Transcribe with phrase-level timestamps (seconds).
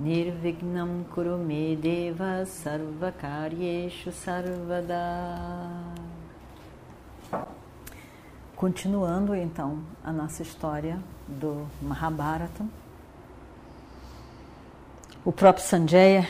[0.00, 4.96] Nirvignam Kurumedeva Sarvakaryeshu Sarvada
[8.56, 12.64] Continuando então a nossa história do Mahabharata,
[15.22, 16.26] o próprio Sanjaya,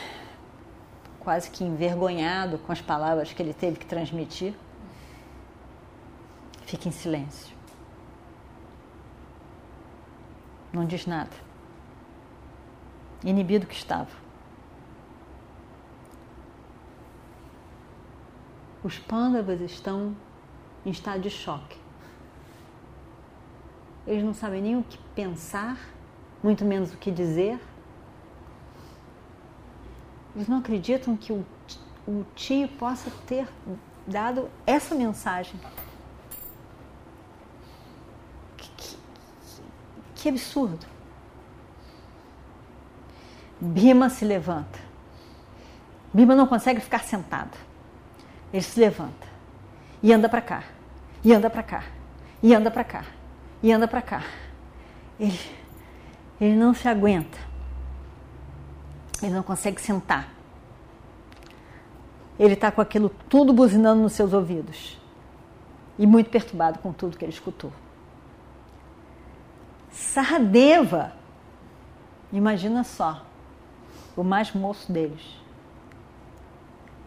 [1.21, 4.53] quase que envergonhado com as palavras que ele teve que transmitir,
[6.65, 7.55] fica em silêncio.
[10.73, 11.50] Não diz nada.
[13.23, 14.09] Inibido que estava.
[18.83, 20.15] Os pândavas estão
[20.85, 21.77] em estado de choque.
[24.07, 25.77] Eles não sabem nem o que pensar,
[26.41, 27.59] muito menos o que dizer.
[30.35, 31.45] Eles não acreditam que o,
[32.33, 33.47] tio possa ter
[34.07, 35.59] dado essa mensagem.
[38.57, 38.97] Que, que,
[40.15, 40.90] que absurdo.
[43.61, 44.79] Bima se levanta.
[46.11, 47.55] Bima não consegue ficar sentado.
[48.51, 49.31] Ele se levanta
[50.03, 50.63] e anda para cá,
[51.23, 51.83] e anda para cá,
[52.41, 53.05] e anda para cá,
[53.61, 54.23] e anda para cá.
[55.19, 55.39] Ele,
[56.39, 57.37] ele não se aguenta.
[59.21, 60.27] Ele não consegue sentar.
[62.39, 64.99] Ele está com aquilo tudo buzinando nos seus ouvidos.
[65.99, 67.71] E muito perturbado com tudo que ele escutou.
[69.91, 71.13] Saradeva,
[72.33, 73.23] imagina só,
[74.15, 75.21] o mais moço deles.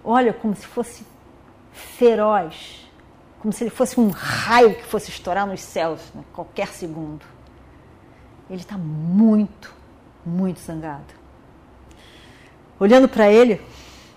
[0.03, 1.07] Olha como se fosse
[1.73, 2.89] feroz,
[3.41, 7.25] como se ele fosse um raio que fosse estourar nos céus a né, qualquer segundo.
[8.49, 9.75] Ele está muito,
[10.25, 11.15] muito zangado.
[12.79, 13.57] Olhando para ele,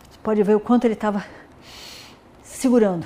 [0.10, 1.26] você pode ver o quanto ele estava
[2.42, 3.06] segurando.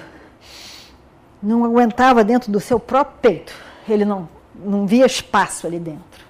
[1.41, 3.53] Não aguentava dentro do seu próprio peito.
[3.87, 6.25] Ele não, não via espaço ali dentro.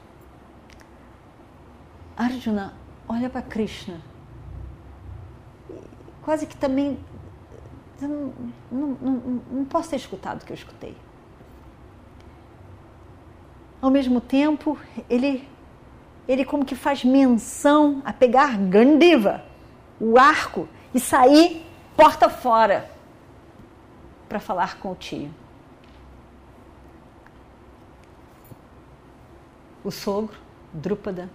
[2.17, 2.80] Arjuna
[3.11, 4.01] olha para Krishna.
[6.23, 6.97] Quase que também.
[7.99, 8.33] Não,
[8.71, 10.95] não, não, posso ter escutado o que eu escutei.
[13.81, 14.77] Ao mesmo tempo,
[15.09, 15.47] ele,
[16.27, 19.43] ele como que faz menção a pegar Gandiva,
[19.99, 22.89] o arco, e sair porta fora
[24.27, 25.31] para falar com o tio.
[29.83, 30.37] O sogro,
[30.73, 31.29] Drúpada,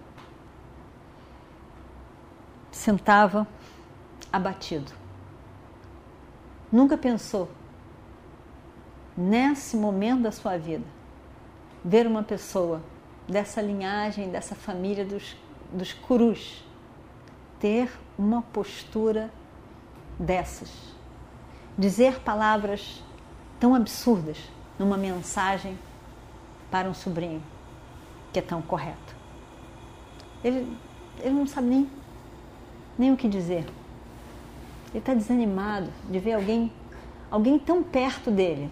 [2.77, 3.47] sentava
[4.31, 4.91] abatido.
[6.71, 7.49] Nunca pensou,
[9.17, 10.85] nesse momento da sua vida,
[11.83, 12.81] ver uma pessoa
[13.27, 15.35] dessa linhagem, dessa família dos,
[15.71, 16.63] dos curus,
[17.59, 19.31] ter uma postura
[20.19, 20.69] dessas.
[21.77, 23.03] Dizer palavras
[23.59, 24.37] tão absurdas
[24.77, 25.77] numa mensagem
[26.69, 27.41] para um sobrinho
[28.31, 29.15] que é tão correto.
[30.43, 30.77] Ele,
[31.19, 31.89] ele não sabe nem
[32.97, 33.65] nem o que dizer.
[34.89, 36.71] Ele está desanimado de ver alguém,
[37.29, 38.69] alguém tão perto dele,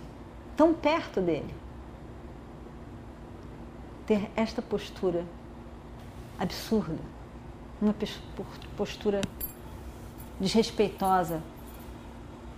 [0.56, 1.54] tão perto dele,
[4.06, 5.26] ter esta postura
[6.40, 7.00] absurda,
[7.82, 7.94] uma
[8.76, 9.22] postura
[10.40, 11.42] desrespeitosa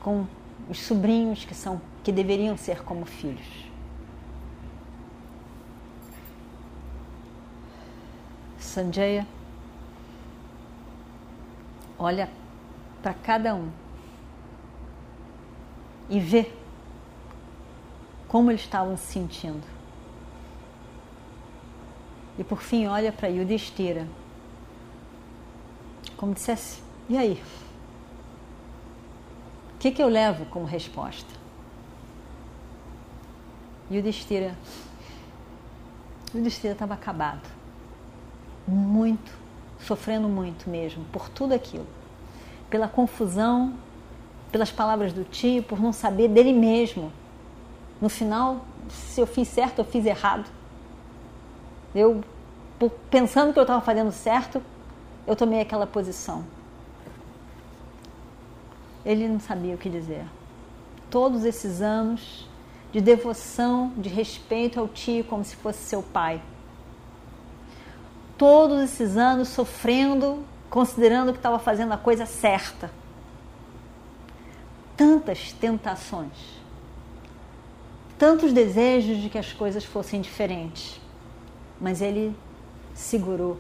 [0.02, 0.26] com
[0.70, 3.68] os sobrinhos que são que deveriam ser como filhos.
[8.58, 9.28] Sanjaya
[12.00, 12.30] olha
[13.02, 13.72] para cada um
[16.10, 16.52] e vê
[18.28, 19.66] como eles estavam se sentindo.
[22.38, 24.08] E por fim olha para Yudhishthira,
[26.16, 27.42] como dissesse: e aí?
[29.76, 31.30] O que, que eu levo como resposta?
[33.90, 34.56] Yudhishthira,
[36.34, 37.48] Yudhishthira estava acabado,
[38.68, 39.47] muito
[39.80, 41.86] sofrendo muito mesmo por tudo aquilo.
[42.70, 43.74] Pela confusão,
[44.52, 47.12] pelas palavras do tio, por não saber dele mesmo.
[48.02, 50.50] No final, se eu fiz certo, eu fiz errado.
[51.96, 52.24] Eu,
[53.10, 54.62] pensando que eu estava fazendo certo,
[55.26, 56.44] eu tomei aquela posição.
[59.06, 60.26] Ele não sabia o que dizer.
[61.10, 62.48] Todos esses anos
[62.92, 66.42] de devoção, de respeito ao tio como se fosse seu pai
[68.38, 72.92] todos esses anos sofrendo considerando que estava fazendo a coisa certa.
[74.96, 76.32] Tantas tentações,
[78.18, 81.00] tantos desejos de que as coisas fossem diferentes,
[81.80, 82.36] mas ele
[82.96, 83.60] segurou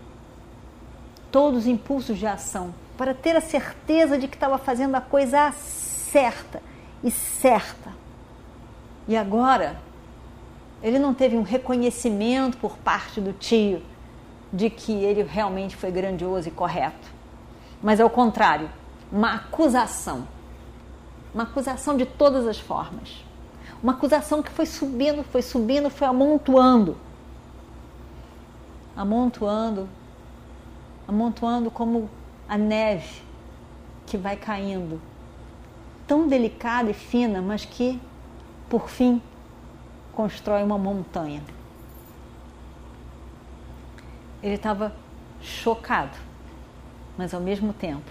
[1.31, 5.51] todos os impulsos de ação para ter a certeza de que estava fazendo a coisa
[5.51, 6.61] certa
[7.03, 7.93] e certa.
[9.07, 9.79] E agora,
[10.81, 13.83] ele não teve um reconhecimento por parte do tio
[14.51, 17.11] de que ele realmente foi grandioso e correto,
[17.81, 18.69] mas ao contrário,
[19.11, 20.27] uma acusação.
[21.33, 23.23] Uma acusação de todas as formas.
[23.81, 26.97] Uma acusação que foi subindo, foi subindo, foi amontoando.
[28.95, 29.87] Amontoando,
[31.07, 32.09] amontoando como
[32.49, 33.21] a neve
[34.05, 34.99] que vai caindo.
[36.07, 38.01] Tão delicada e fina, mas que,
[38.69, 39.21] por fim,
[40.13, 41.43] constrói uma montanha.
[44.47, 44.95] Ele estava
[45.41, 46.17] chocado,
[47.17, 48.09] mas ao mesmo tempo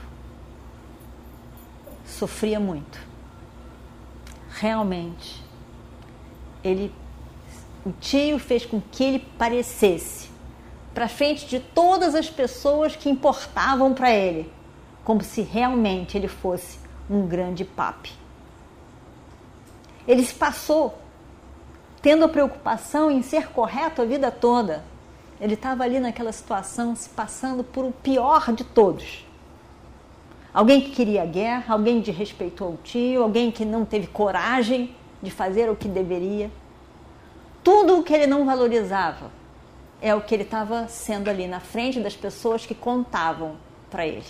[2.05, 3.00] sofria muito.
[4.50, 5.43] Realmente,
[6.62, 6.93] ele,
[7.87, 10.29] o tio fez com que ele parecesse
[10.93, 14.53] para frente de todas as pessoas que importavam para ele,
[15.05, 16.79] como se realmente ele fosse
[17.09, 18.12] um grande papi.
[20.06, 20.99] Ele se passou
[22.03, 24.85] tendo a preocupação em ser correto a vida toda.
[25.41, 29.27] Ele estava ali naquela situação, se passando por o pior de todos.
[30.53, 35.31] Alguém que queria guerra, alguém que respeitou o tio, alguém que não teve coragem de
[35.31, 36.50] fazer o que deveria.
[37.62, 39.31] Tudo o que ele não valorizava
[40.00, 43.56] é o que ele estava sendo ali na frente das pessoas que contavam
[43.91, 44.25] para ele.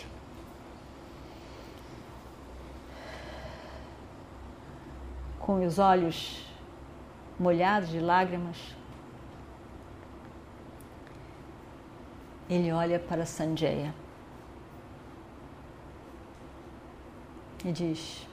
[5.39, 6.45] Com os olhos
[7.39, 8.57] molhados de lágrimas,
[12.49, 13.95] ele olha para Sanjaya
[17.65, 18.27] e diz: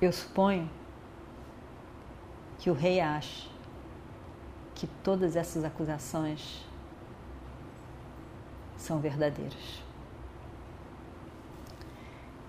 [0.00, 0.68] Eu suponho
[2.58, 3.48] que o rei acha
[4.74, 6.64] que todas essas acusações
[8.76, 9.82] são verdadeiras.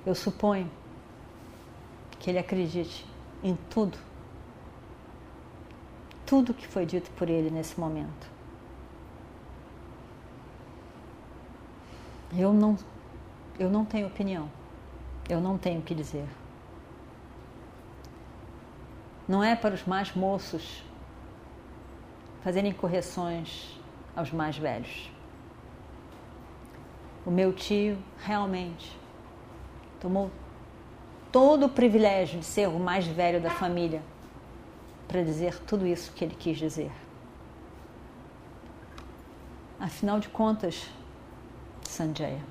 [0.06, 0.72] Eu suponho
[2.20, 3.06] que ele acredite
[3.44, 3.98] em tudo.
[6.26, 8.31] Tudo que foi dito por ele nesse momento.
[12.38, 12.78] Eu não,
[13.60, 14.50] eu não tenho opinião.
[15.30, 16.28] Eu não tenho o que dizer.
[19.28, 20.84] Não é para os mais moços
[22.42, 23.80] fazerem correções
[24.16, 25.12] aos mais velhos.
[27.26, 28.98] O meu tio realmente
[30.00, 30.32] tomou
[31.32, 34.02] todo o privilégio de ser o mais velho da família
[35.08, 36.92] para dizer tudo isso que ele quis dizer.
[39.80, 40.90] Afinal de contas,
[42.02, 42.44] Sanjaya,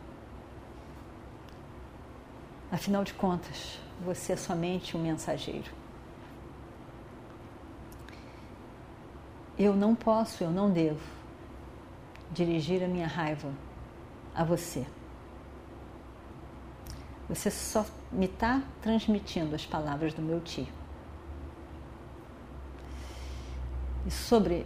[2.71, 5.73] afinal de contas, você é somente um mensageiro.
[9.59, 11.01] Eu não posso, eu não devo
[12.31, 13.53] dirigir a minha raiva
[14.33, 14.87] a você.
[17.29, 20.69] Você só me está transmitindo as palavras do meu tio.
[24.07, 24.65] E sobre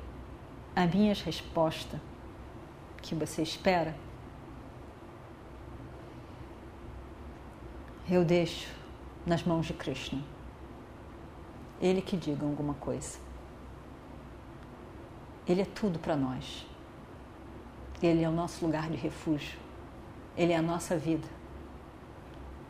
[0.77, 1.99] a minha resposta
[3.01, 4.04] que você espera,
[8.13, 8.69] eu deixo
[9.25, 10.23] nas mãos de Krishna.
[11.81, 13.19] Ele que diga alguma coisa.
[15.49, 16.67] Ele é tudo para nós.
[18.03, 19.58] Ele é o nosso lugar de refúgio.
[20.37, 21.27] Ele é a nossa vida.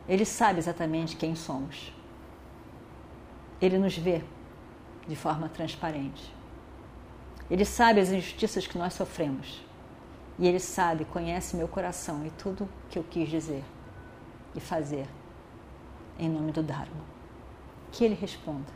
[0.07, 1.93] Ele sabe exatamente quem somos.
[3.61, 4.23] Ele nos vê
[5.05, 6.33] de forma transparente.
[7.49, 9.61] Ele sabe as injustiças que nós sofremos.
[10.39, 13.63] E ele sabe, conhece meu coração e tudo que eu quis dizer
[14.55, 15.07] e fazer
[16.19, 17.03] em nome do Dharma.
[17.91, 18.71] Que ele responda.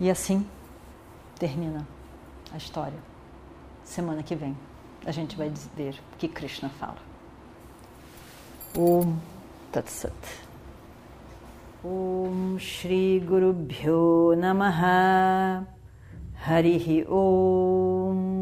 [0.00, 0.46] E assim
[1.38, 1.86] termina
[2.52, 2.98] a história.
[3.84, 4.56] Semana que vem
[5.04, 6.98] a gente vai ver o que Krishna fala.
[8.76, 9.16] Om
[9.72, 10.12] Tat Sat.
[11.84, 15.66] Om Shri Guru Bhyo Namaha
[16.46, 18.41] Harihi Om.